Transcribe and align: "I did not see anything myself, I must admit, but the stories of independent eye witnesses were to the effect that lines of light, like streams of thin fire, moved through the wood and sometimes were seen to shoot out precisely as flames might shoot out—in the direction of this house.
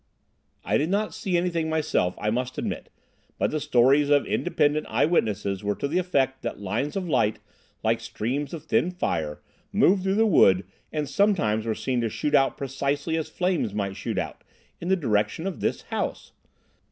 "I 0.65 0.79
did 0.79 0.89
not 0.89 1.13
see 1.13 1.37
anything 1.37 1.69
myself, 1.69 2.15
I 2.17 2.31
must 2.31 2.57
admit, 2.57 2.89
but 3.37 3.51
the 3.51 3.59
stories 3.59 4.09
of 4.09 4.25
independent 4.25 4.87
eye 4.89 5.05
witnesses 5.05 5.63
were 5.63 5.75
to 5.75 5.87
the 5.87 5.99
effect 5.99 6.41
that 6.41 6.59
lines 6.59 6.95
of 6.95 7.07
light, 7.07 7.37
like 7.83 7.99
streams 7.99 8.51
of 8.51 8.63
thin 8.63 8.89
fire, 8.89 9.43
moved 9.71 10.01
through 10.01 10.15
the 10.15 10.25
wood 10.25 10.65
and 10.91 11.07
sometimes 11.07 11.67
were 11.67 11.75
seen 11.75 12.01
to 12.01 12.09
shoot 12.09 12.33
out 12.33 12.57
precisely 12.57 13.15
as 13.15 13.29
flames 13.29 13.75
might 13.75 13.95
shoot 13.95 14.17
out—in 14.17 14.87
the 14.87 14.95
direction 14.95 15.45
of 15.45 15.59
this 15.59 15.83
house. 15.83 16.31